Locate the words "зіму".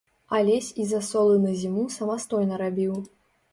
1.61-1.85